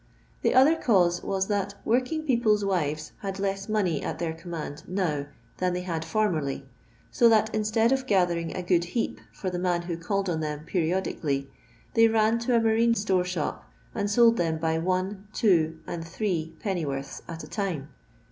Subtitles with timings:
[0.41, 4.81] The other cause was that working people's wives had less money at their com mand
[4.87, 5.27] now
[5.57, 6.65] than they had formerly,
[7.11, 10.61] so that instead of gathering a good heap for the man who called on them
[10.65, 11.51] periodically,
[11.93, 16.55] they ran to a marine store shop and sold them by one, two, and three
[16.59, 17.89] penny worths at a time.